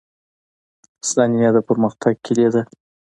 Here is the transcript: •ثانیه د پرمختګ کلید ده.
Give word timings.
•ثانیه 1.11 1.49
د 1.55 1.57
پرمختګ 1.67 2.13
کلید 2.25 2.51
ده. 2.55 2.61